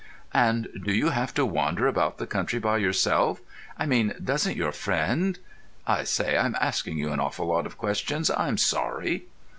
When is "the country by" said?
2.17-2.77